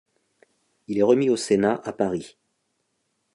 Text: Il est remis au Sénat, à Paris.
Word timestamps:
Il 0.87 0.97
est 0.97 1.03
remis 1.03 1.29
au 1.29 1.35
Sénat, 1.37 1.79
à 1.85 1.93
Paris. 1.93 2.35